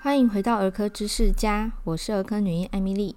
[0.00, 3.16] 欢迎回到儿科知识家，我是儿科女医艾米丽。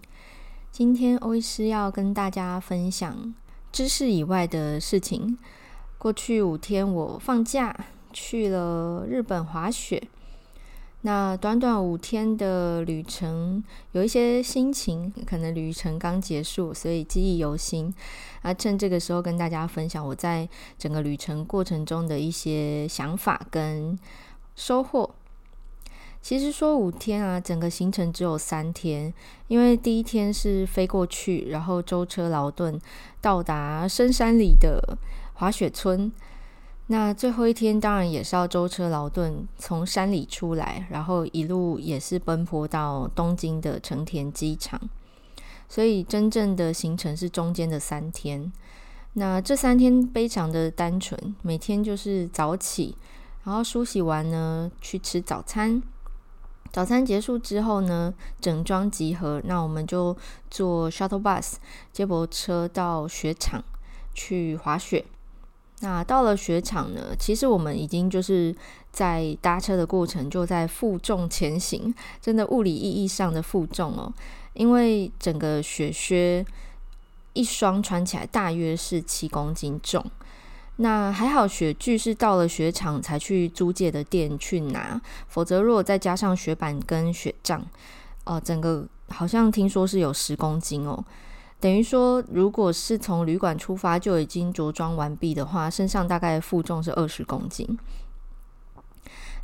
[0.71, 3.35] 今天欧医师要跟大家分享
[3.71, 5.38] 知识以外的事情。
[5.99, 10.02] 过去五天我放假去了日本滑雪，
[11.02, 17.93] 那短短五天的旅程，有一些心情，可能旅程刚结束，所以记忆犹新。
[18.41, 23.98] 啊，趁这个时候跟大家分享我在整个旅程过程中的一些想法跟
[24.55, 25.13] 收获。
[26.21, 29.11] 其实说五天啊，整个行程只有三天，
[29.48, 32.80] 因为第一天是飞过去，然后舟车劳顿
[33.20, 34.97] 到达深山里的
[35.34, 36.11] 滑雪村。
[36.88, 44.80] 那最后一天当然也是要舟车劳顿从山里出来，然后一路也是奔波到东京的成田机场。
[45.67, 48.52] 所以真正的行程是中间的三天。
[49.13, 52.95] 那这三天非常的单纯，每天就是早起，
[53.44, 55.81] 然后梳洗完呢，去吃早餐。
[56.72, 60.16] 早餐结束之后呢，整装集合，那我们就
[60.50, 61.55] 坐 shuttle bus
[61.91, 63.61] 接驳车到雪场
[64.14, 65.03] 去滑雪。
[65.81, 68.55] 那到了雪场呢，其实我们已经就是
[68.92, 74.14] 在搭车的过程就在负重前行，真的物理意义上的负重哦，
[74.53, 76.45] 因为整个雪靴
[77.33, 80.05] 一双穿起来大约是七公斤重。
[80.83, 87.63] 那还好，雪具是到了雪场才去租借的店去拿，否则如果再加上雪板跟雪杖，
[88.23, 91.05] 呃，整个好像听说是有十公斤哦。
[91.59, 97.77] 等于说，如果是从旅馆出发就已经着装完毕的话，身上大概负重是二十公斤。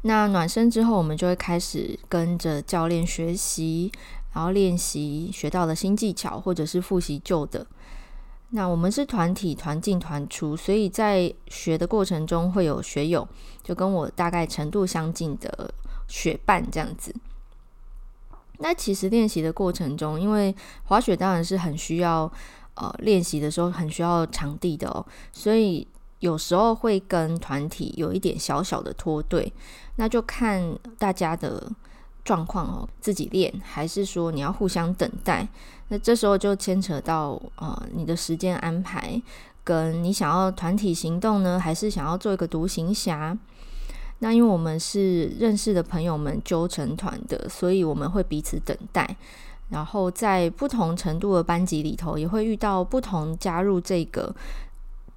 [0.01, 3.91] 那暖身之后，我们就会开始跟着教练学习，
[4.33, 7.67] 然后练习学到的新技巧，或者是复习旧的。
[8.51, 13.27] 那我们是团体团进团出，所以在学的过程中会有学友，
[13.61, 15.73] 就跟我大概程度相近的
[16.07, 17.13] 学伴这样子。
[18.59, 20.55] 那其实练习的过程中，因为
[20.85, 22.31] 滑雪当然是很需要
[22.75, 25.85] 呃练习的时候很需要场地的哦，所以
[26.19, 29.51] 有时候会跟团体有一点小小的脱队，
[29.97, 31.69] 那就看大家的。
[32.27, 35.47] 状况哦，自己练还是说你要互相等待？
[35.87, 39.21] 那这时候就牵扯到呃你的时间安排，
[39.63, 43.37] 跟你想要团体行动呢，还是想要做一个独行侠？
[44.19, 49.15] 那因为我们是认识的朋友们揪成团的，所以我们会彼此等待。
[49.69, 54.35] 然后在不同程度的班级里头，也会遇到不同加入这个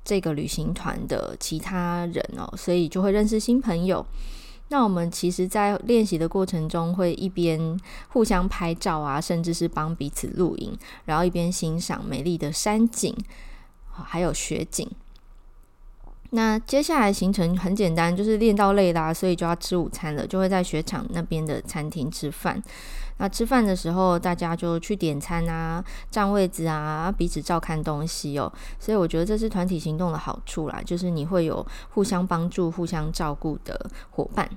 [0.04, 4.06] 这个旅行团的其他人哦，所以就会认识新朋友。
[4.72, 13.12] 那我们其实，在练习的过程中，会一边互相拍照啊，甚至是帮彼此录影，然后一边欣赏美丽的山景，
[13.90, 14.88] 还有雪景。
[16.32, 22.62] 那接下来行程很简单，就是练到累啦，所以就要吃午餐了，就会在雪场那边的餐厅吃饭。
[23.18, 28.50] 那吃饭的时候，大家就去点餐啊，占位置啊，彼此照看东西哦。
[28.78, 34.48] 所以我觉得这是团体行动的好处啦，就是你会有互相帮助、互相照顾的伙伴。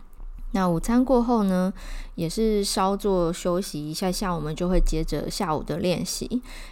[0.51, 1.73] 那午餐过后呢，
[2.13, 6.25] 也是稍作休息一下下，我们就会接着下午的练习，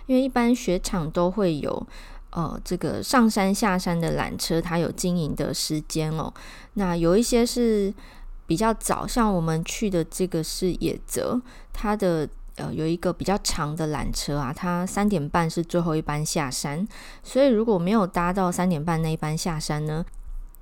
[0.05, 1.87] 因为一般雪场都会有。
[2.31, 6.33] 呃，这个上山下山的缆车，它有经营的时间哦。
[6.73, 7.93] 那有一些是
[8.47, 11.41] 比较早，像我们去的这个是野泽，
[11.73, 16.87] 它的呃有一个比较长的缆车啊，它三点半是最后一班下山，
[17.21, 20.05] 所以如果没有搭到三点半那一班下山呢，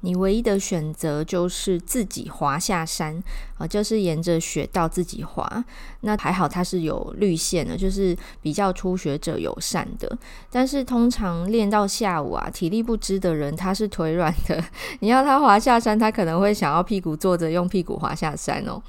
[0.01, 3.21] 你唯一的选择就是自己滑下山
[3.57, 5.65] 啊，就是沿着雪道自己滑。
[6.01, 10.17] 那还好它是有绿线的，就是比较初学者友善的。
[10.49, 14.63] 但是通常练到下午啊，体力不支的人他是腿软的，
[15.01, 18.81] 你要他滑下山，他可能会想要屁股坐着用屁股滑下山哦。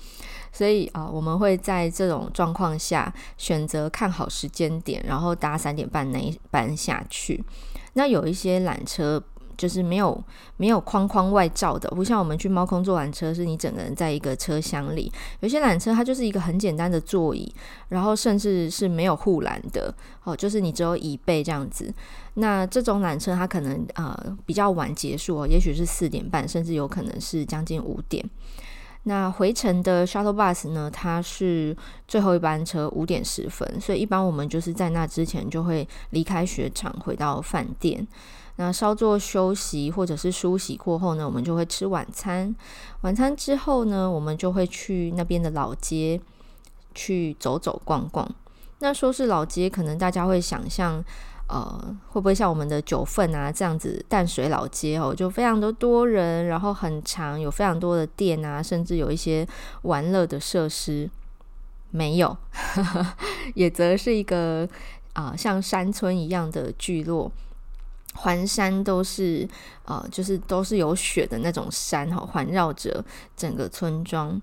[0.53, 7.45] 所以啊，我们会在这种状况下选择看好时间点，然后搭三点半那一班下去。
[7.95, 9.21] 那有一些缆车。
[9.61, 10.19] 就是没有
[10.57, 15.13] 没有框框外罩的，不像我们去猫空坐缆车，是你整个人在一个车厢里。
[15.41, 17.53] 有些缆车它就是一个很简单的座椅，
[17.89, 21.93] 然后甚至是没有护栏的，哦，就是你只有椅背这样子。
[22.35, 28.25] 那这种缆车它可能呃比较晚结束哦，也许是四点半，甚至有可能是将近五点。
[29.05, 31.75] 那回程的 shuttle bus 呢，它是
[32.07, 38.07] 最后一班车，五点十分，所以一般我们就是在那之前就会离开雪场，回到饭店。
[38.57, 42.55] 那稍作休息或者是梳洗过后呢，我们就会吃晚餐。
[43.01, 46.21] 晚餐之后呢，我们就会去那边的老街
[46.95, 48.31] 去走走逛逛。
[48.81, 51.03] 那说是老街，可能大家会想象，
[51.51, 59.45] 呃，会不会像我们的九份啊这样子淡水老街哦，就非常的多人，然后很长，有非常多的店啊，甚至有一些
[59.83, 61.11] 玩乐的设施。
[61.91, 62.37] 没有，
[63.57, 64.69] 也则是一个
[65.13, 67.33] 啊、像山村一样的聚落。
[68.15, 69.49] 环山都是
[69.87, 73.05] 呃，就是都是有雪的那种山哈，环绕着
[73.37, 74.41] 整个村庄，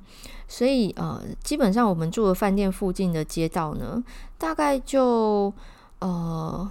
[0.48, 4.04] 所以呃，基本上我们住的饭店附近的街道呢，
[4.38, 5.54] 大概就
[6.00, 6.70] 呃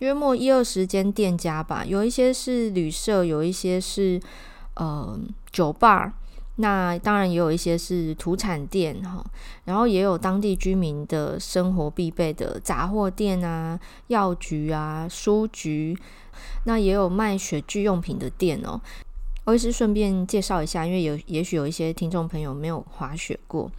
[0.00, 4.20] 约莫一二十间店家吧，有一些是旅社，有一些是
[4.74, 5.18] 呃
[5.50, 6.14] 酒吧。
[6.60, 9.24] 那当然也有一些是土产店哈，
[9.64, 13.78] 然后也有当地居民的生活必备的杂货店啊、
[14.08, 15.96] 药局啊、书局，
[16.64, 18.80] 那也有卖雪具用品的店哦。
[19.44, 23.70] 我也是顺便介绍一下，因为有也许有一些听众朋友没有滑雪过。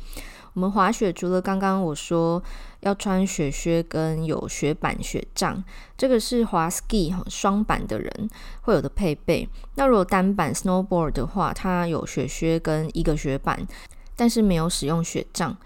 [0.53, 2.41] 我们滑雪除了刚刚我说
[2.81, 5.63] 要穿雪靴跟有雪板雪杖，
[5.97, 8.29] 这个是滑 ski 双板的人
[8.61, 9.47] 会有的配备。
[9.75, 13.67] 那如果单板 snowboard 的话，它有雪靴跟一个雪板，
[14.15, 15.57] 但是没有使用雪杖。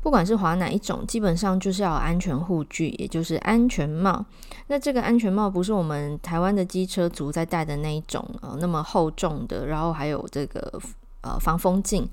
[0.00, 4.24] 不管是滑哪一种，基本上就是要有安全护具，也就是安全帽。
[4.66, 10.80] 那这个安全帽不是我们台湾的机车族在戴的那一种，呃，那么厚重的，然后还有这个
[11.20, 12.08] 呃防风镜。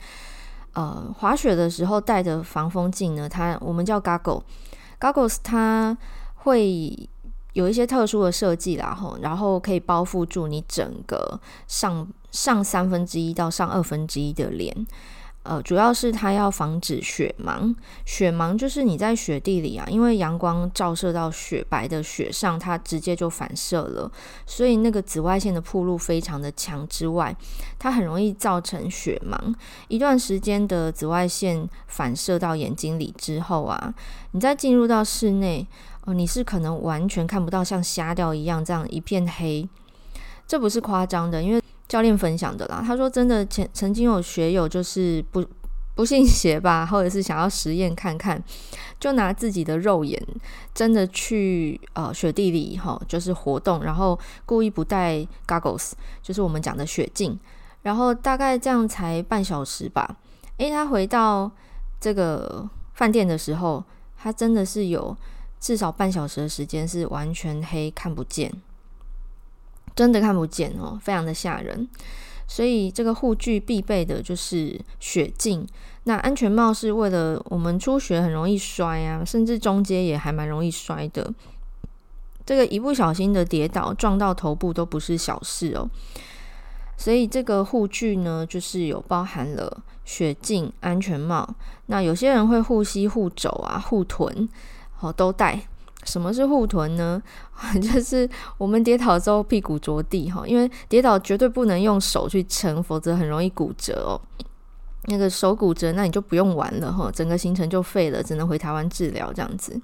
[0.73, 5.97] 呃，滑雪的时候戴的防风镜呢，它我们叫 goggle，goggles 它
[6.35, 7.09] 会
[7.53, 14.85] 有一些特殊的设计啦，吼，然后可以包覆住你整个上上三分之一到上二分之一的脸。
[15.49, 17.73] 呃，主要是它要防止雪盲。
[18.05, 24.11] 雪盲就是你在雪地里啊，因为阳光照射到雪白的雪上，它直接就反射了，
[24.45, 26.87] 所以那个紫外线的暴露非常的强。
[26.87, 27.35] 之外，
[27.79, 29.55] 它很容易造成雪盲。
[29.87, 33.91] 一段时间的紫外线反射到眼睛里之后啊，
[34.33, 35.65] 你再进入到室内，
[36.05, 39.67] 哦、你是可能完全看不到，像瞎掉一样这样一片黑。
[40.47, 41.59] 这不是夸张的，因为。
[41.89, 45.43] 教练分享的啦，他说真的，前曾经有学友就是不
[45.95, 48.41] 不信邪吧，或者是想要实验看看，
[48.99, 50.21] 就拿自己的肉眼
[50.73, 55.91] 真的去呃雪地里哈，就是活动，然后故意不戴 goggles，
[56.21, 57.37] 就是我们讲的雪镜，
[57.81, 60.15] 然后大概这样才半小时吧。
[60.57, 61.51] 诶，他回到
[61.99, 63.83] 这个饭店的时候，
[64.15, 65.17] 他真的是有
[65.59, 68.53] 至少半小时的时间是完全黑，看不见。
[69.99, 71.85] 真的看不见哦，非常的吓人。
[72.47, 75.67] 所以这个护具必备的就是雪镜。
[76.05, 81.33] 那安全帽是为了我们初学很容易摔啊，甚至中阶也还蛮容易摔的。
[82.45, 85.89] 这个一不小心的跌倒撞到头部都不是小事哦。
[86.95, 91.45] 所以这个护具呢，就是有包含了雪镜、安全帽。
[91.87, 94.47] 那有些人会护膝、护肘啊、护臀，
[94.95, 95.67] 好都带。
[96.03, 97.21] 什么是护臀呢？
[97.81, 104.19] 就是我们跌倒之后屁股着地哈，因为跌倒绝对不能用手去撑，否则很容易骨折哦。
[105.05, 109.79] 那个手骨折，那你就不用玩了哈，整个行程就废了，只能回台湾治疗这样子。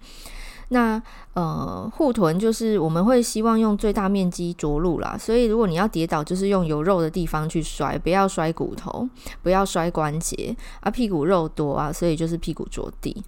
[0.70, 1.02] 那
[1.34, 9.08] 呃，护臀就是我们会希望用最大面积着陆啦，所以如果你要跌倒，就是用有肉的地方去摔，不要摔骨头，
[9.44, 13.24] 不要摔关节啊，屁股肉多啊，所以就是屁股着地。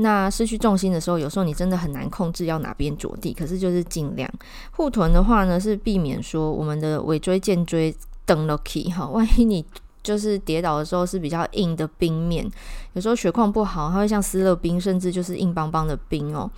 [0.00, 4.30] 那失去重心的时候，有时候你真的很难控制要哪边着地，可是就是尽量
[4.70, 7.92] 护臀的话呢，是避免说我们的尾椎肩椎
[8.24, 9.64] 蹬了起哈，万一你
[10.00, 12.48] 就是跌倒的时候是比较硬的冰面，
[12.92, 16.48] 有时候雪况不好，它会像撕了冰，甚至就是硬邦邦的冰哦。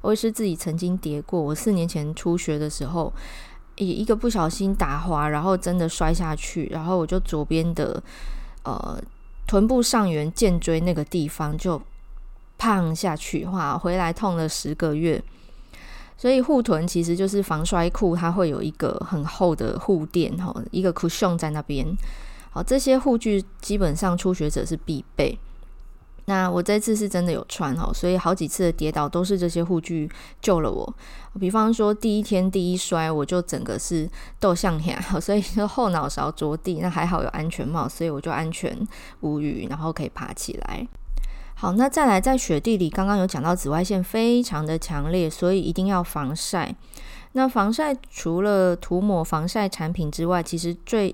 [0.00, 3.12] 我也是自己曾经跌过，我四年前初学的时候，
[3.76, 8.02] 一一个不小心打滑，然后真的摔下去，然后我就左边的
[8.64, 9.00] 呃
[9.46, 11.80] 臀部上缘肩椎那个地方就。
[12.58, 15.22] 胖下去话，回来痛了十个月。
[16.16, 21.86] 所以护臀其实就是防摔裤，它会有一个很厚的护垫哈，一个 cushion 在那边。
[22.50, 25.38] 好，这些护具基本上初学者是必备。
[26.24, 30.10] 那我这次是真的有穿哦，所以好几次的跌倒都是这些护具
[30.42, 30.94] 救了我。
[31.38, 34.06] 比方说第一天第一摔，我就整个是
[34.40, 38.76] 豆向下， 所以就后脑勺着地，那还好有安全帽，所以我就安全
[39.20, 40.86] 无虞，然后可以爬起来。
[41.60, 46.72] 好，那再来，在雪地里，刚刚有讲到紫外线非常的强烈，所以一定要防晒。
[47.32, 51.12] 那防晒除了涂抹防晒产品之外，其实最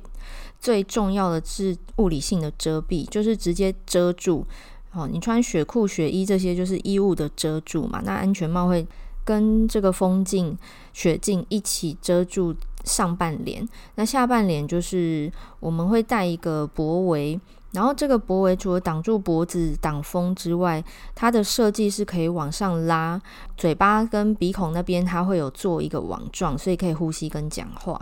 [0.61, 4.45] 最重要的是物理性的遮蔽，就是直接遮住。
[4.93, 8.03] 哦，你穿雪裤、雪衣这些就是衣物的遮住嘛。
[8.05, 8.87] 那安全帽会
[9.25, 10.55] 跟这个风镜、
[10.93, 17.41] 雪镜一起遮住上半脸，那下半脸就是我们会戴一个脖围。
[17.75, 20.83] 然后这个脖围除了挡住脖子、挡风之外，
[21.14, 23.21] 它的设计是可以往上拉，
[23.57, 28.00] 嘴巴跟鼻孔那边它会有做一个网状，所以可以呼吸跟讲话。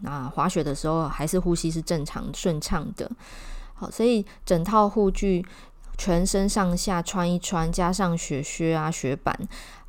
[0.00, 3.10] 那滑雪的时候还是呼吸是正常顺畅的。
[3.74, 5.44] 好，所以整套护具
[6.00, 9.38] 全身上下穿一穿，加上雪靴啊、雪板，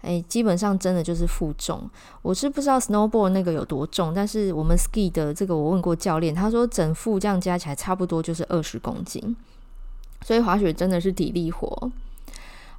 [0.02, 1.90] 哎，基本上真的就是负重。
[2.22, 9.34] 我是不知道 snowboard 那个有多重，但是我们 ski 的这个我问过教练，他说整副这样加起来差不多就是二十公斤，
[10.26, 11.90] 所以滑雪真的是体力活。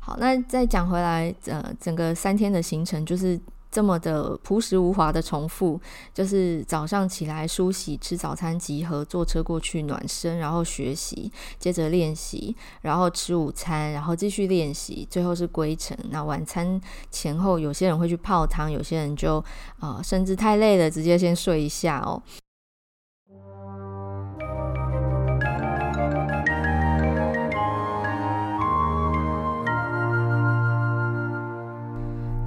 [0.01, 3.41] 好，那再讲回来，呃，整个三天的行程就是。
[3.73, 5.81] 这么的朴实无华的重复，
[6.13, 15.97] 就是早上起来梳洗、吃早餐、集合，坐车过去暖身，然后学习，接着练习，然后吃午餐，然后继续练习，最后是归程。
[16.11, 16.79] 那晚餐
[17.11, 19.39] 前后，有些人会去泡汤，有些人就
[19.81, 22.23] 啊、呃，甚至太累了，直接先睡一下哦。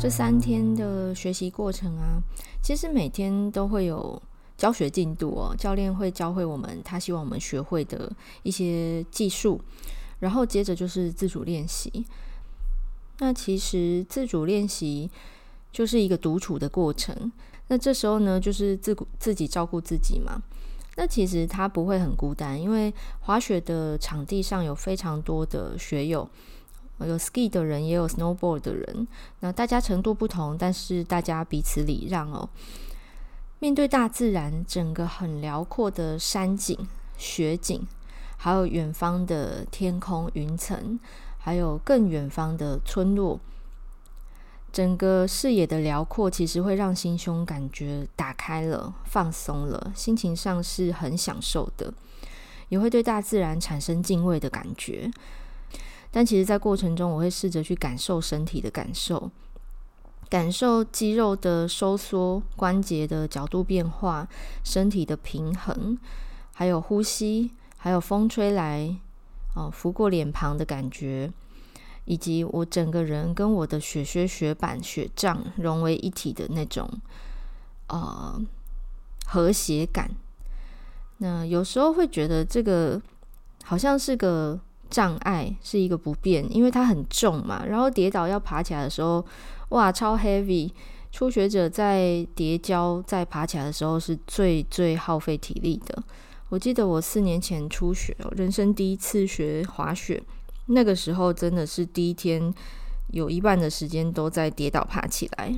[0.06, 2.22] 这三天的学习过程啊，
[2.62, 4.22] 其实每天都会有
[4.56, 5.56] 教学进度哦。
[5.58, 8.12] 教练会教会我们他希望我们学会的
[8.44, 9.60] 一些技术，
[10.20, 12.06] 然后接着就是自主练习。
[13.18, 15.10] 那其实自主练习
[15.72, 17.32] 就是一个独处的过程。
[17.70, 20.40] 那这时候呢，就是自自己照顾自己嘛。
[20.98, 26.30] 那其实他不会很孤单，因为滑雪的场地上有非常多的学友。
[27.00, 29.08] 有 ski 的人，也有 snowboard 的人。
[29.42, 32.48] 那大家程度不同，但是大家彼此礼让哦。
[33.60, 36.78] 面对大自然，整个很辽阔的山景、
[37.18, 37.86] 雪景，
[38.38, 41.00] 还有远方的天空、云层，
[41.38, 43.40] 还有更远方的村落，
[44.72, 51.94] 整个视野的辽阔，其实会让心胸感觉打开了、放松了，心情上是很享受的，
[52.68, 55.10] 也会对大自然产生敬畏的感觉。
[56.16, 59.30] 但其实，在过程中，我会试着去感受身体的感受，
[60.30, 64.26] 感受肌肉的收缩、关节的角度变化、
[64.64, 65.98] 身体的平衡，
[66.54, 68.96] 还有呼吸，还有风吹来，
[69.56, 71.30] 哦，拂过脸庞的感觉，
[72.06, 76.90] 以及我整个人跟我的雪靴、雪板、雪杖融为一体的那种，
[77.88, 78.42] 呃，
[79.26, 80.10] 和谐感。
[81.18, 83.02] 那有时候会觉得这个
[83.66, 84.58] 好像是个。
[84.96, 87.66] 障碍是一个不便，因为它很重嘛。
[87.66, 89.26] 然后跌倒要爬起来的时候，
[89.72, 90.72] 哇，超 heavy。
[91.12, 96.02] 初学者在跌跤、在爬起来的时候是最最耗费体力的。
[96.48, 100.24] 我记得我四年前初学，人生第一次学滑雪，
[100.68, 102.54] 那个时候真的是第一天
[103.12, 105.54] 有一半的时间都在跌倒爬起来，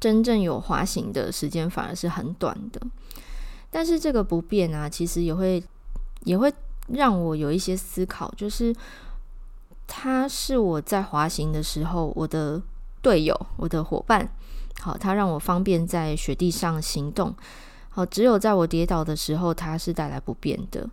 [0.00, 2.80] 真正有滑行的时间反而是很短的。
[3.70, 5.62] 但是这个不便啊，其实也会
[6.24, 6.52] 也会。
[6.88, 8.74] 让我有一些思考，就是
[9.86, 12.60] 他是我在滑行的时候，我的
[13.02, 14.28] 队友，我的伙伴。
[14.80, 17.34] 好，他让我方便在雪地上行动。
[17.88, 20.88] 好，只有在我跌倒的时候，他是带来不便的。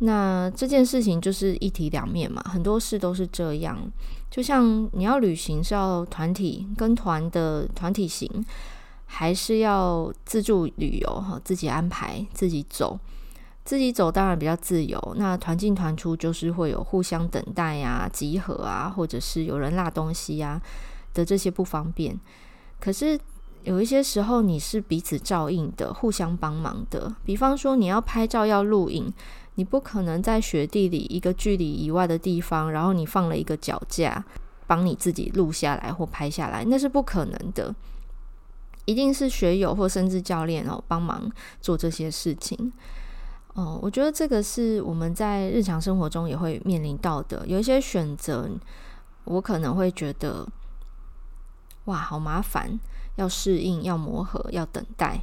[0.00, 3.78] 那这件事情就是一体两面嘛，很多事都是这样。
[4.30, 8.28] 就像你要旅行是要团体跟团的团体行，
[9.06, 11.20] 还是要自助旅游？
[11.20, 12.98] 哈，自己安排，自己走。
[13.64, 20.60] 自己走当然比较自由，那团进团出就是会有互相等待啊、集合啊，或者是有人落东西啊
[21.14, 22.18] 的这些不方便。
[22.80, 23.18] 可是
[23.62, 27.14] 有一些时候你是彼此照应的，互相帮忙的。
[27.24, 29.12] 比方说你要拍照要录影，
[29.54, 34.24] 你不可能在雪地里一个距离以外的地方，然后你放了一个脚架
[34.66, 37.72] 帮你自己录下来或拍下来，那是不可能的。
[38.86, 42.72] 一定是学友或甚至教练哦帮忙做这些事情。
[43.54, 47.46] 哦，我觉得这个是我们在日常生活中也会面临到的。
[47.46, 48.48] 有一些选择，
[49.24, 50.48] 我可能会觉得，
[51.84, 52.80] 哇，好麻烦，
[53.16, 55.20] 要适应，要磨合，要等待。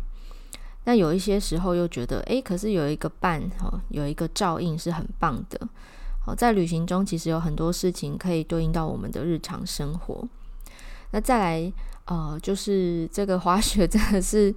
[0.83, 5.67] 但有一些时候又觉得，诶，可是有一个伴，哈，有一个照应是很棒的。
[6.23, 10.23] 好，在旅行中其实有很多事情可以对应到我们的日常生活。
[11.09, 11.73] 那再来，
[12.05, 14.53] 呃，就是这个滑雪真的是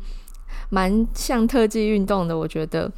[0.68, 2.92] 蛮像特技运动的，我觉得。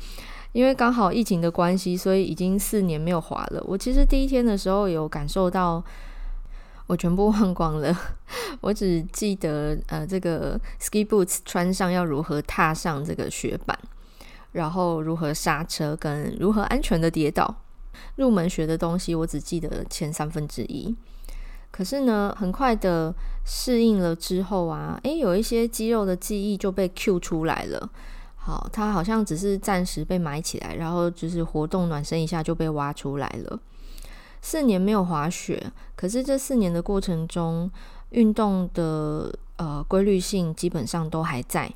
[0.55, 3.61] 因为刚好疫情的关系，所以已经四年没有滑了。
[3.67, 5.83] 我其实第一天的时候有感受到，
[6.87, 7.93] 我全部忘光了。
[8.63, 13.77] 我只记得，呃，这个 ski boots 穿上要如何踏上这个雪板，
[14.53, 17.57] 然后如何刹车，跟如何安全的跌倒。
[18.15, 20.95] 入门学的东西，我只记得前三分之一。
[21.73, 23.13] 可是呢，很快的
[23.45, 27.91] 适应了之后啊，诶，有一些肌肉的记忆就被 cue 出来了。
[28.47, 33.59] 好，他好像只是暂时被埋起来，然后就是活动暖身一下就被挖出来了。
[34.43, 37.71] 四年没有滑雪，可是这四年的过程中，
[38.11, 41.73] 运动的呃规律性基本上都还在。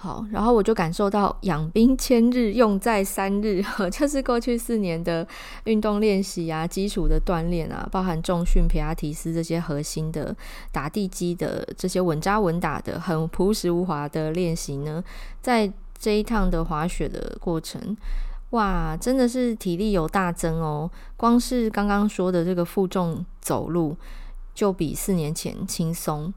[0.00, 5.26] 好，然后我就感受到养兵千日，用在三日， 就是过去四年的
[5.64, 10.32] 运动练习啊，基础的锻炼啊，包含重训、皮拉提斯这些核心的
[10.70, 15.02] 打地基的这些稳扎稳打的、很朴实无华的练习呢，
[15.42, 17.96] 在这一趟的滑雪的过程，
[18.50, 20.88] 哇，真的是体力有大增哦。
[21.16, 23.96] 光是刚刚说的这个负重走路，
[24.54, 26.32] 就比四年前轻松。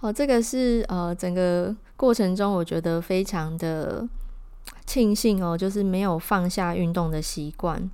[0.00, 4.06] 哦，这个是呃，整个过程中我觉得非常的
[4.86, 7.90] 庆幸哦，就是没有放下运动的习惯。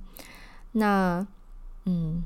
[0.73, 1.25] 那
[1.85, 2.23] 嗯，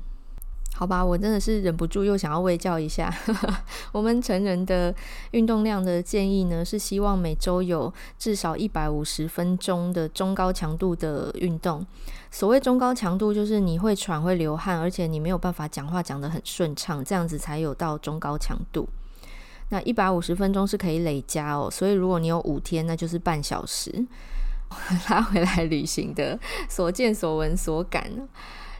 [0.74, 3.12] 好吧，我真的是忍不住又想要微教一下。
[3.92, 4.94] 我们成人的
[5.32, 11.84] 运动量的建议呢，是希望每周有至少一百五十分钟的中高强度的运动。
[12.30, 18.88] 所谓中高强度，就是你会喘、会流汗，而且你没有办法讲话讲得很顺畅，这样子才有到中高强度。
[19.70, 24.06] 那一百五十分钟是可以累加哦，所以如果你有五天，那就是半小时
[25.10, 28.10] 拉回来旅行的所见所闻所感。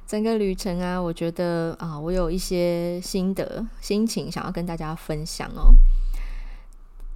[0.06, 5.74] 整个旅程啊，我觉得啊，我有一些心得心情想要跟大家分享哦。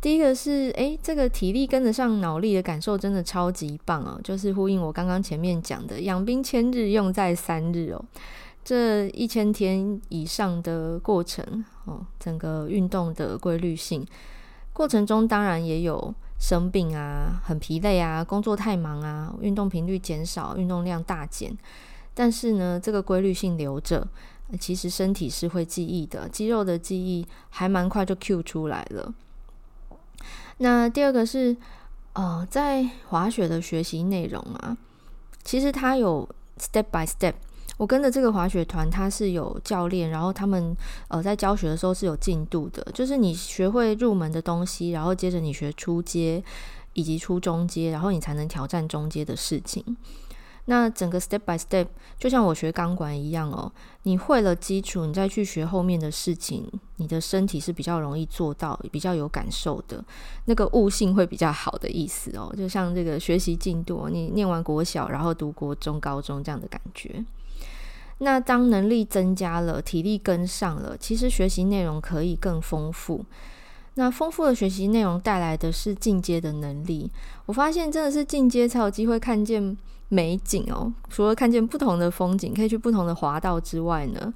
[0.01, 8.05] 第一个是，诶，这个体力跟得上脑力的感受真的超级棒哦，就是呼应我刚刚前面讲的“养兵千日，用在三日”哦。
[8.63, 14.07] 这一千天以上的过程哦，整个运动的规律性
[14.73, 21.57] 过程中，当然也有生病啊、很疲累啊、工作太忙啊、运动频率减少、运动量大减。
[22.15, 24.07] 但是呢，这个规律性留着，
[24.61, 29.13] 其实身体是会记忆的，肌肉的记忆还蛮快就 cue 出来了。
[30.59, 31.57] 那第二个是，
[32.13, 34.77] 呃，在滑雪的学习内容啊，
[35.43, 37.35] 其实它有 step by step。
[37.81, 40.77] 我跟着这个滑雪团，它是有教练，然后他们
[41.09, 46.45] 呃在教学的时候是有进度的，就是你学会入门的东西，然后接着你学初阶
[46.93, 49.83] 以及初中阶，然后你才能挑战中阶的事情。
[50.67, 51.87] 那整个 step by step
[52.19, 60.05] 就像我学钢管一样哦，你会了基础，你再去学后面的事情，你的身体是比较容易做到，比较有感受的，
[60.45, 62.55] 那个悟性会比较好的意思哦。
[62.55, 67.25] 就像这个学习进度，你念完国小，然后读国中、高中这样的感觉。
[68.23, 73.25] 那当能力增加了，体力跟上了，其实学习内容可以更丰富。
[73.95, 77.11] 那丰富的学习内容带来的是进阶的能力。
[77.47, 79.77] 我发现真的是进阶才有机会看见
[80.09, 80.93] 美景哦。
[81.09, 84.33] 除了看见不同的风景，可以去不同的滑道之外呢，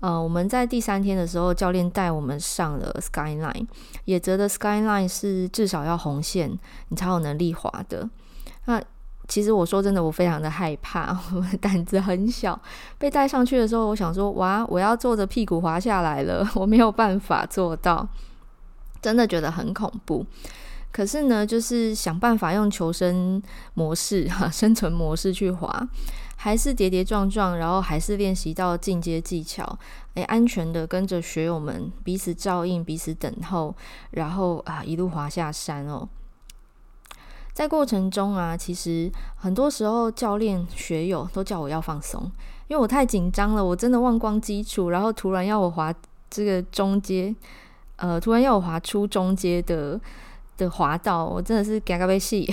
[0.00, 3.66] 呃，我们在第三天的时候，教练带我们上了 Skyline。
[4.04, 8.08] 也觉得 Skyline 是至少要红线，你才有能力滑的。
[8.66, 8.82] 那
[9.26, 12.58] 其实我说真的，我非常的害怕， 我胆子很小。
[12.98, 18.06] 被带上去的时候，我想说：哇，我要坐着屁股滑下来了， 我没有办法做到，
[19.00, 20.24] 真的觉得很恐怖。
[20.92, 25.88] 可是呢，就是想办法用求生模式、哈生存模式去滑，
[26.36, 29.76] 还是跌跌撞撞，然后还是练习到进阶技巧，
[30.14, 33.74] 诶，安全的跟着学友们彼此照应、彼此等候，
[34.12, 36.08] 然后啊一路滑下山哦。
[37.54, 42.20] 在过程中啊，其实很多时候教练、学友都叫我要放松，
[42.66, 45.94] 因为我太紧张了，我真的忘光基础，然后突然要我滑
[46.28, 47.32] 这个中阶，
[47.94, 49.98] 呃，突然要我滑出中阶的
[50.56, 52.52] 的滑道，我真的是嘎嘎被戏。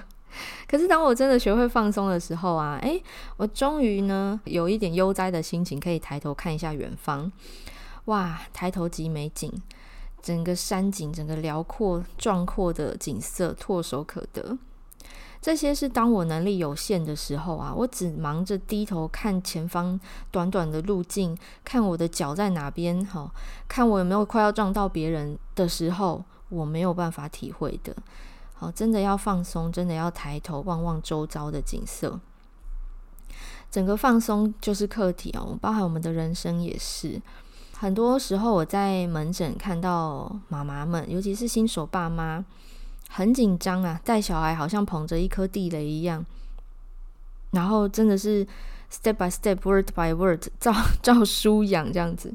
[0.68, 3.02] 可是当我真的学会放松的时候啊，诶，
[3.38, 7.32] 我终于呢有一点悠哉的心情，可以抬头看一下远方，
[8.06, 9.50] 哇，抬头即美景。
[10.24, 14.56] 整个山景，整个辽阔壮阔的景色唾手可得。
[15.42, 23.30] 这些是当我能力有限的时候啊，我只忙着低头看前方短短的路径，看我的脚在哪边，哈，
[23.68, 27.94] 看我有没有快要撞到别人的时候，我没有办法体会的。
[28.54, 32.18] 好，真的要放松，真的要抬头望望周遭的景色。
[33.70, 37.20] 整个放松就是课题哦，包含我们的人生也是。
[37.76, 42.44] 很多时候我在门诊看到妈妈们，尤其是新手爸妈，
[43.08, 46.24] 很紧张啊，带小孩好像捧着一颗地雷一样，
[47.50, 48.46] 然后真的是
[48.90, 52.32] step by step, word by word，照 照书养这样子，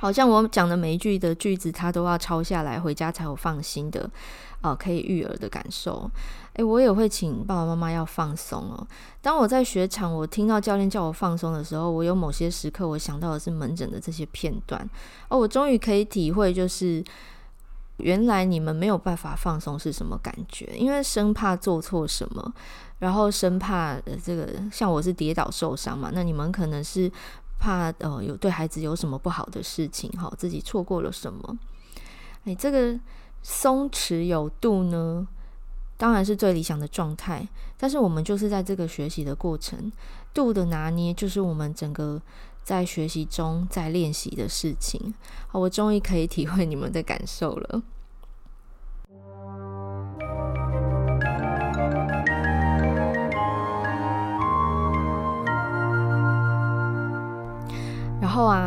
[0.00, 4.10] 好像我讲的每一句的句子，他都要抄下来，回家才有放心的。
[4.62, 6.10] 啊、可以育儿的感受，
[6.52, 8.86] 诶，我也会请爸爸妈妈要放松哦。
[9.22, 14.86] 当我在雪场，我听到教练叫我放松的时候，我有某些时刻，我想到的是门诊的这些片段。
[15.28, 17.02] 哦，我终于可以体会，就是
[17.96, 22.52] 原来你们没有办法放松是什么感觉，因为生怕做错什么，
[22.98, 27.10] 然后生怕呃这个像我是跌倒受伤嘛，那你们可能是
[27.60, 31.58] 怕呃有对孩子有什么不好的事情，哈，自己错过了什么，
[32.46, 32.98] 哎，这个。
[33.42, 35.26] 松弛有度呢，
[35.96, 37.48] 当然是最理想的状态。
[37.78, 39.90] 但是我们就是在这个学习的过程，
[40.34, 42.20] 度的拿捏就是我们整个
[42.62, 45.14] 在学习中在练习的事情。
[45.48, 47.82] 好，我终于可以体会你们的感受了。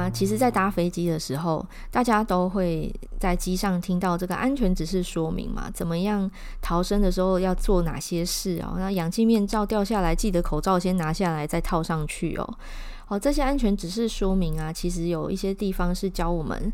[0.09, 6.29] 其实，在搭飞机的时候，大家都会在机上听到这个安全指示说明嘛，怎么样
[6.61, 8.75] 逃生的时候要做哪些事哦？
[8.77, 12.57] 那氧气面罩掉下来，记得口罩先拿下来再套上去哦。
[13.05, 16.71] 好，这些安全指示说明啊，其实有一些地方是教我们，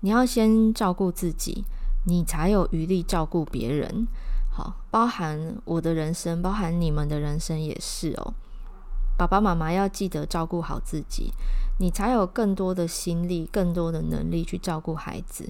[0.00, 1.64] 你要先照顾自己，
[2.06, 4.06] 你才有余力照顾别人。
[4.50, 8.34] 好，包含我的人生，包含你们的人生也是哦。
[9.16, 11.32] 爸爸妈妈要记得照顾好自己。
[11.78, 15.48] 你才有更多的心力、更多的能力去照顾孩子。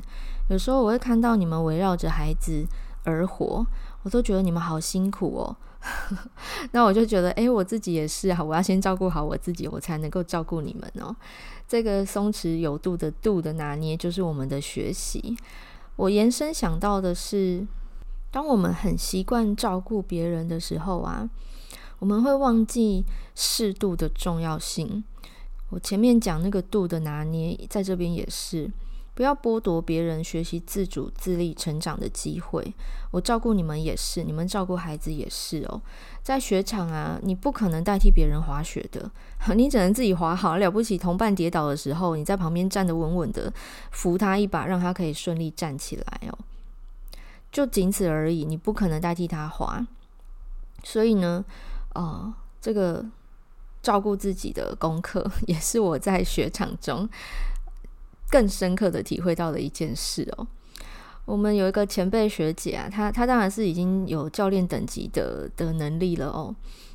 [0.49, 2.67] 有时候我会看到你们围绕着孩子
[3.05, 3.67] 而活，
[4.03, 5.57] 我都觉得你们好辛苦哦。
[6.73, 11.15] 那我就觉得，诶，我自己也是啊，我要先照顾好我自己，我才能够照顾你们哦。
[11.69, 15.37] 这个松弛有度的度的拿捏，就是我们的学习。
[15.97, 17.67] 我延伸想到的是，
[18.31, 21.29] 当我们很习惯照顾别人的时候啊，
[22.01, 25.05] 我们会忘记适度的重要性。
[25.71, 28.71] 我前面讲那个度的拿捏，在这边也是，
[29.15, 32.75] 不要剥夺别人学习自主自立成长的机会。
[33.11, 35.81] 我照顾你们也是，你们照顾孩子也是哦。
[36.23, 39.11] 在雪场啊，你不可能代替别人滑雪的，
[39.55, 40.57] 你只能自己滑好。
[40.57, 43.53] 了不起，同伴跌倒的时候，你在旁边站得稳稳的，
[43.91, 46.39] 扶他一把，让他可以顺利站起来哦。
[47.53, 49.87] 就仅此而已，你不可能代替他滑。
[50.83, 51.45] 所以呢，
[51.95, 53.05] 哦，这个。
[53.83, 57.09] 照顾自己的功课， 也是我在雪场中
[58.31, 60.47] 更深刻的体会到的一件事哦。
[61.25, 66.55] 我们有一个前辈学姐啊，她她当然是已经有教练等级的的能力了哦。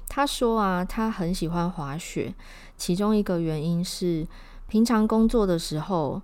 [0.09, 2.33] 她说啊，她很喜欢滑雪，
[2.77, 4.27] 其中一个原因是
[4.67, 6.19] 平常工作的时候，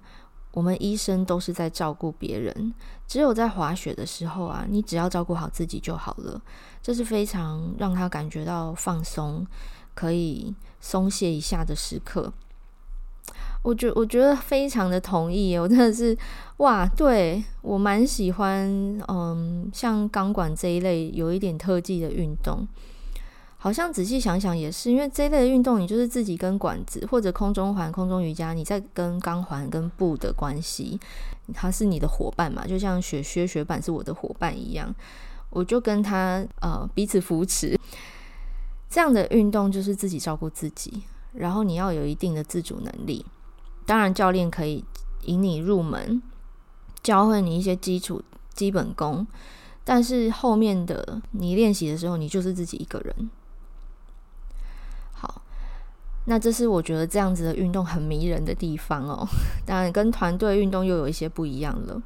[0.53, 2.73] 我们医生都是在照顾别人，
[3.07, 6.41] 只有在滑雪的时候啊，你只要照顾好自己就好了。
[6.81, 9.45] 这是非常让她感觉到放松。
[9.93, 12.31] 可以松懈一下的时刻，
[13.63, 16.17] 我觉我觉得非常的同意， 我真的是
[16.57, 18.67] 哇，对，我蛮喜欢，
[19.07, 22.65] 嗯，像钢管这一类有一点特技的运动，
[23.57, 30.97] 好像仔细想想也是，因为这一类的运动，你就是自己跟管子或者空中环、空中瑜伽，你在跟钢环跟布的关系，
[31.53, 34.95] 他是你的伙伴嘛，就像雪靴、雪板是我的伙伴一样，
[35.49, 37.77] 我就跟他呃彼此扶持。
[38.89, 43.23] 这样的运动就是自己照顾自己，然后你要有一定的自主能力。
[43.85, 44.83] 当然，教练可以
[45.25, 46.21] 引你入门，
[47.03, 49.27] 教会你一些基础基本功，
[49.83, 53.29] 但是后面的你练习的时候，你就是自己一个人。
[55.13, 55.43] 好，
[56.25, 59.27] 那这是我觉得这样子的运动很迷人的地方哦。
[59.67, 62.01] 当然，跟团队运动又有一些不一样了。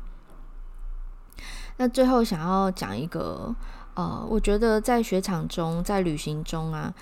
[1.77, 3.55] 那最后想要讲一个。
[3.95, 6.93] 呃，我觉得在雪场中，在旅行中啊，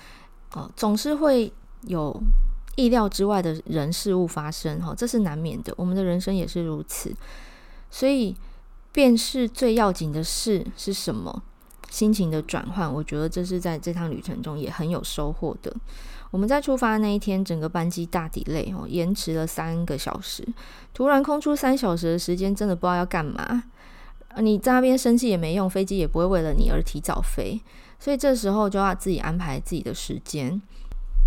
[0.54, 1.52] 呃，总是会
[1.82, 2.22] 有
[2.76, 5.72] 意料之外的人事物发生，哈，这是难免的。
[5.76, 7.14] 我们的人生也是如此，
[7.90, 8.36] 所以
[8.92, 11.42] 便是最要紧的事是什么？
[11.88, 15.70] 心情的转换，我觉得这是在这趟旅程中也很有收获的。
[16.30, 20.42] 我们在出发那一天，整个班机大 delay 哦，延迟了三个小时，
[20.94, 23.64] 突然空出三小时的时间，真的不知道要干嘛。
[24.38, 27.60] 你在那边生气也没用，飞机也不会为了你而提早飞，
[27.98, 30.60] 所以这时候就要自己安排自己的时间。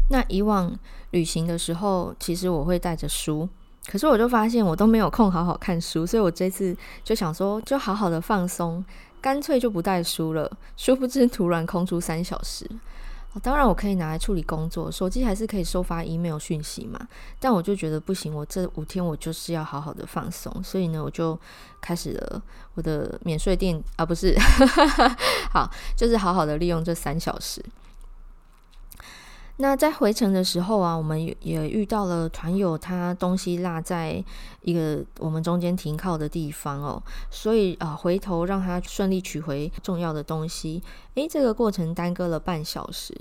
[0.09, 0.77] 那以往
[1.11, 3.47] 旅行的时候，其实我会带着书，
[3.87, 8.83] 可是我就发现我都没有空好好看书，所以我这次就想说，就好好的放松，
[9.19, 10.51] 干脆就不带书了。
[10.77, 12.69] 殊不知突然空出三小时。
[13.43, 16.99] 当然，我可以拿来处理工作，手机还是可以收发 email 讯息嘛。
[17.39, 21.37] 但我就觉得不行，我这五天我就是要好好的放松，所以呢，我就
[21.81, 22.41] 开始了
[22.75, 24.35] 我的免税店啊，不是，
[25.51, 27.63] 好，就是好好的利用这三小时。
[29.57, 34.21] 那在回程的时候啊，我们也遇到了团友，他东西落在
[34.63, 40.83] 一个我们中间停靠的地方哦，所以啊，回头让他顺利取回重要的东西。
[41.13, 43.15] 诶，这个过程耽搁了半小时。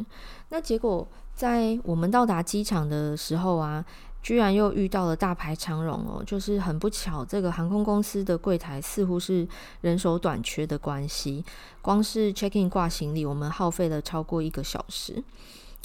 [0.49, 3.85] 那结果在我们到达机场的时候啊，
[4.21, 9.47] 居然又遇到了大排长龙哦，就是很不巧，这个航空公司的柜台似乎是
[9.83, 11.45] 人手短缺的关系，
[11.81, 15.23] 光是 check in 挂行李，我们耗费了超过一个小时。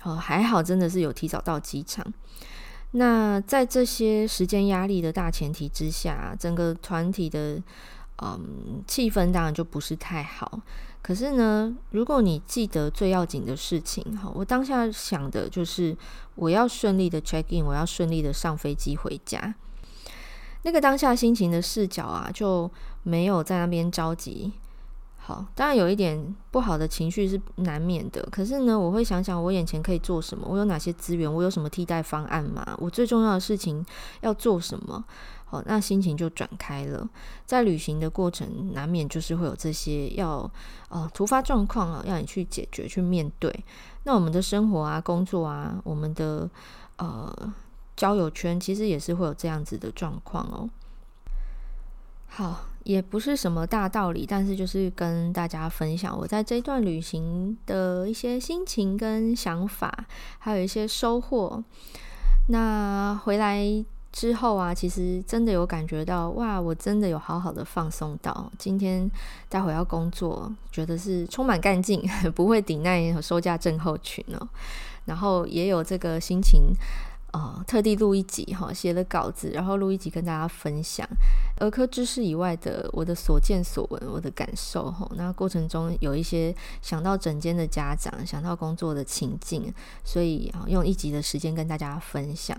[0.03, 2.05] 哦，还好，真的是有提早到机场。
[2.91, 7.61] 那在这些时间压力的大前提之下，整个团体的
[8.21, 10.59] 嗯，气氛当然就不是太好。
[11.01, 15.95] 可是呢，如果你记得最要紧的事情，哈，我当下想的就是
[16.35, 19.53] 我要顺利的 check in，我要顺利的上飞机回家。
[20.63, 22.69] 那个当下心情的视角啊，就
[23.03, 24.51] 没有在那边着急。
[25.29, 28.19] 好，当然有一点不好的情绪是难免的。
[28.31, 32.75] 可是呢，我会想想我眼前可以做什么，我有哪些资源，我有什么替代方案吗？
[32.79, 33.85] 我最重要的事情
[34.21, 35.05] 要做什么？
[35.45, 37.07] 好，那心情就转开了。
[37.45, 40.49] 在旅行的过程，难免就是会有这些要
[40.89, 43.63] 呃突发状况啊，要你去解决、去面对。
[44.05, 46.49] 那我们的生活啊、工作啊、我们的
[46.97, 47.53] 呃
[47.95, 50.67] 交友圈，其实也是会有这样子的状况哦。
[52.29, 60.05] 好，也不是什么大道理，但是就是跟大家分享我在这段旅行的一些心情跟想法，
[60.39, 61.63] 还有一些收获。
[62.47, 63.85] 那回来。
[64.11, 68.51] 之后啊，其实真的有感觉到哇，我真的有好好的放松到。
[68.57, 69.09] 今天
[69.47, 72.01] 待会要工作，觉得是充满干劲，
[72.33, 74.49] 不会抵耐收假症候群哦。
[75.05, 76.73] 然后也有这个心情，
[77.31, 81.07] 呃，特地录一集哈，写了稿子，然后录一集跟大家分享
[81.59, 85.07] 儿科知识以外的我的所见所闻，我的感受哈。
[85.15, 92.57] 那过程中有一些想到诊间的家长，想到工作的情境，所以用一集的时间跟大家分享。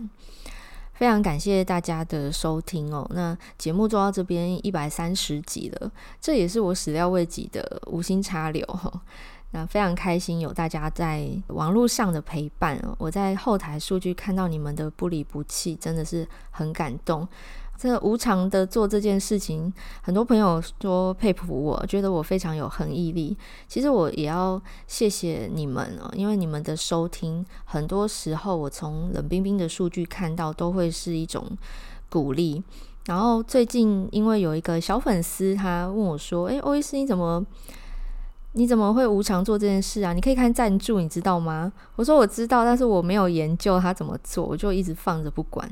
[0.95, 3.11] 非常感谢大家的收听哦。
[3.15, 9.03] 那节目做到这边一百三十集了，这也是我始料未及的无心插柳哈。
[9.53, 17.27] 那非常开心有大家在网络上的陪伴，我在后台数据看到你们的不离不弃，真的是很感动。
[17.77, 23.35] 这无偿的做这件事情，很多朋友说佩服我，觉得我非常有恒毅力。
[23.67, 31.45] 其实我也要谢谢你们哦，因为你们的收听，很多时候我从冷冰冰的数据看到，都会是一种
[32.11, 32.63] 鼓励。
[33.07, 37.45] 然后最近因为有一个小粉丝，他问我说：“诶，欧医师你怎么？”
[38.53, 40.13] 你怎么会无偿做这件事啊？
[40.13, 41.73] 你可以看赞助，你知道吗？
[41.95, 45.65] 我说我知道，但是我没有研究他怎么做，我就一直放着不管。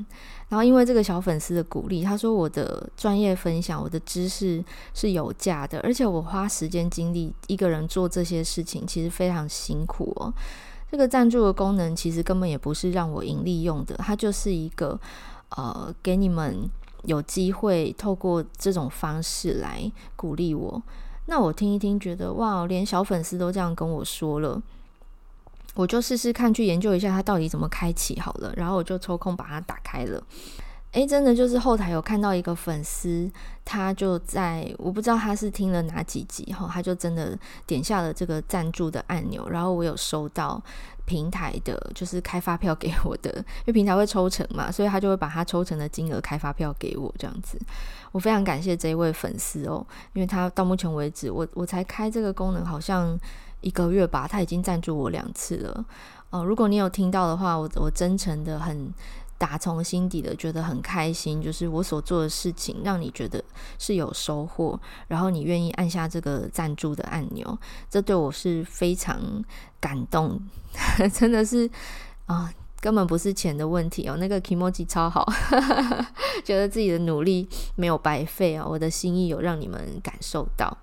[0.47, 4.63] 然后因为这个小粉丝的鼓励，他说我的专业分享，我的知识
[4.93, 10.33] 是有价的，而且我花时间精力一个人做这些事情，其实非常辛苦哦。
[10.89, 14.97] 这个赞助的功能其实根本也不是让我盈利用的，它就是一个
[15.49, 16.57] 呃，给你们
[17.03, 20.81] 有机会透过这种方式来鼓励我。
[21.29, 24.59] 那我听一听，觉得哇，连小粉丝都这样跟我说了，
[25.75, 30.21] 我就试试看去研究一下它到底怎么开启好了，然后我就抽空把它打开了。
[30.93, 33.29] 诶，真的就是后台有看到一个粉丝，
[33.63, 37.37] 他就在我不知道他是听了哪几集哈，他就真的
[37.67, 40.59] 点下了这个赞助的按钮，然后我有收到
[41.09, 43.31] 平台的，就是开发票给我的，
[43.65, 47.59] 因为平台会抽成嘛，所以他就会把他抽成的金额开发票给我这样子。
[48.11, 53.19] 我非常感谢这一位粉丝哦，因为他到目前为止，我我才开这个功能好像
[53.61, 55.85] 一个月吧，他已经赞助我两次了。
[56.29, 58.93] 哦，如果你有听到的话，我我真诚的很。
[59.39, 63.41] 打从心底的觉得很开心，就是我所做的事情让你觉得
[63.77, 67.57] 是有收获，然后你愿意按下这个赞助的按钮，
[67.89, 69.17] 这对我是非常
[69.79, 70.37] 感动，
[71.13, 71.71] 真的是
[72.25, 75.25] 啊，根本不是钱的问题哦，那个 kimoji 超好，
[76.43, 77.47] 觉得自己的努力
[77.77, 80.77] 没有白费啊，我的心意有让你们感受到。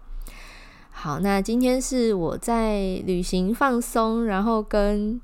[0.90, 5.20] 好，那今天是我在旅行放松，然后跟。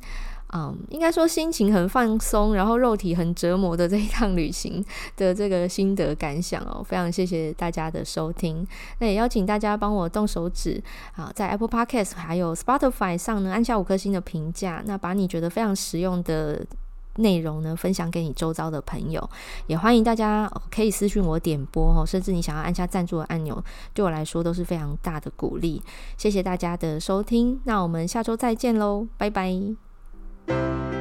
[0.55, 4.85] 嗯，应该说心情很放松，然后肉体很折磨的这一趟旅行
[5.17, 8.67] 的这个心得感想哦，非常谢谢大家的收听。
[8.99, 10.83] 那也邀请大家帮我动手指
[11.17, 14.83] 啊，在 Apple Podcast 还有 Spotify 上呢按下五颗星的评价。
[14.85, 16.63] 那把你觉得非常实用的
[17.17, 19.31] 内容呢分享给你周遭的朋友，
[19.69, 23.63] 也欢迎大家可以私信我点播哦，甚至你想要按下赞助的按钮，
[23.95, 25.83] 对我来说都是非常大的鼓励。
[26.19, 29.92] 谢谢大家的收听，那我们下周再见喽，拜拜。
[30.49, 30.92] Música